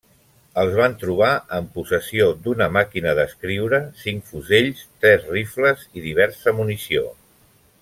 [0.59, 1.27] Els van trobar
[1.57, 7.07] en possessió d'una màquina d'escriure, cinc fusells, tres rifles i diversa munició.